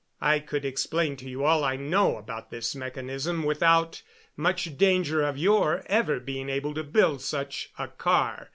I 0.19 0.39
could 0.39 0.65
explain 0.65 1.15
to 1.17 1.29
you 1.29 1.45
all 1.45 1.63
I 1.63 1.75
know 1.75 2.17
about 2.17 2.49
this 2.49 2.73
mechanism 2.73 3.43
without 3.43 4.01
much 4.35 4.75
danger 4.75 5.21
of 5.21 5.37
your 5.37 5.83
ever 5.85 6.19
being 6.19 6.49
able 6.49 6.73
to 6.73 6.83
build 6.83 7.21
such 7.21 7.69
a 7.77 7.87
car. 7.87 8.49